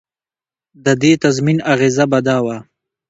د 0.85 0.87
دې 1.01 1.11
تضمین 1.23 1.57
اغېزه 1.73 2.05
به 2.11 2.19
دا 2.27 2.37
وه. 2.45 2.57